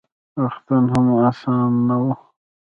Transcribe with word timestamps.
روغتون 0.39 0.83
هم 0.93 1.05
اسان 1.29 1.71
نه 1.87 1.95
و: 2.01 2.05